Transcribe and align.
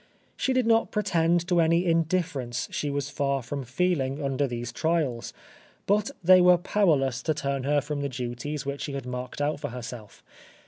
She 0.35 0.51
did 0.51 0.65
not 0.65 0.89
pretend 0.89 1.47
to 1.47 1.61
any 1.61 1.85
indifference 1.85 2.67
she 2.71 2.89
was 2.89 3.11
far 3.11 3.43
from 3.43 3.63
feeling 3.63 4.19
under 4.19 4.47
these 4.47 4.71
trials; 4.71 5.31
but 5.85 6.09
they 6.23 6.41
were 6.41 6.57
powerless 6.57 7.21
to 7.21 7.35
turn 7.35 7.65
her 7.65 7.81
from 7.81 8.01
the 8.01 8.09
duties 8.09 8.65
which 8.65 8.81
she 8.81 8.93
had 8.93 9.05
marked 9.05 9.41
out 9.41 9.59
for 9.59 9.69
herself. 9.69 10.23